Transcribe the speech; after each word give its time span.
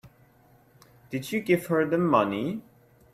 Did 1.11 1.31
you 1.31 1.41
give 1.41 1.67
her 1.67 1.85
the 1.85 1.99
money? 1.99 2.63